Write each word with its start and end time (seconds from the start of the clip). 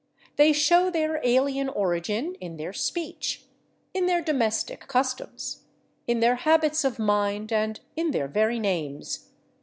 They 0.35 0.51
show 0.51 0.89
their 0.89 1.21
alien 1.23 1.69
origin 1.69 2.33
in 2.41 2.57
their 2.57 2.73
speech, 2.73 3.45
in 3.93 4.07
their 4.07 4.19
domestic 4.19 4.87
customs, 4.87 5.65
in 6.07 6.21
their 6.21 6.37
habits 6.37 6.83
of 6.83 6.97
mind, 6.97 7.51
and 7.53 7.79
in 7.95 8.09
their 8.09 8.27
very 8.27 8.57
names. 8.57 9.29